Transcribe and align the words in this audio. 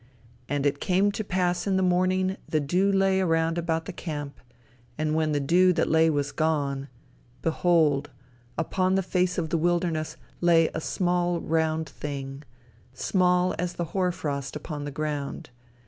"And 0.49 0.65
it 0.65 0.79
came 0.79 1.11
to 1.11 1.23
pass 1.23 1.67
in 1.67 1.77
the 1.77 1.83
morning 1.83 2.35
the 2.49 2.59
dew 2.59 2.91
lay 2.91 3.19
around 3.21 3.59
about 3.59 3.85
the 3.85 3.93
camp; 3.93 4.39
and 4.97 5.13
when 5.13 5.31
the 5.31 5.39
dew 5.39 5.73
that 5.73 5.91
lay 5.91 6.09
was 6.09 6.31
gone, 6.31 6.87
behold, 7.43 8.09
upon 8.57 8.95
the 8.95 9.03
face 9.03 9.37
of 9.37 9.49
the 9.51 9.59
wilderness 9.59 10.17
lay 10.39 10.69
a 10.73 10.81
small 10.81 11.39
round 11.39 11.87
thing, 11.87 12.41
small 12.95 13.53
as 13.59 13.73
the 13.73 13.85
hoar 13.93 14.11
frost 14.11 14.55
upon 14.55 14.85
the 14.85 14.89
ground. 14.91 15.51